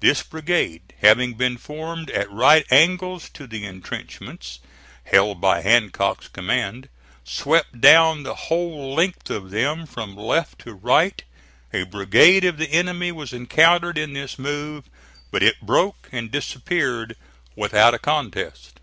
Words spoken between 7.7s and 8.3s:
down